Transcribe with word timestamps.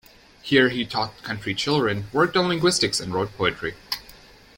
Here 0.41 0.69
he 0.69 0.83
taught 0.83 1.21
country 1.21 1.53
children, 1.53 2.07
worked 2.11 2.35
on 2.35 2.47
linguistics 2.47 2.99
and 2.99 3.13
wrote 3.13 3.37
poetry. 3.37 3.75